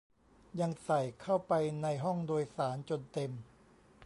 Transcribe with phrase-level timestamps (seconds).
[0.59, 3.31] ยังใส่เข้าไปในห้องโดยสารจนเต็ม